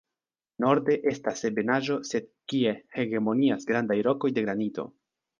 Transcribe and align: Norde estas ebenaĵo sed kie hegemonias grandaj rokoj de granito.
Norde 0.63 0.95
estas 1.09 1.43
ebenaĵo 1.49 1.97
sed 2.11 2.25
kie 2.53 2.73
hegemonias 2.99 3.67
grandaj 3.73 3.99
rokoj 4.07 4.33
de 4.39 4.45
granito. 4.47 4.87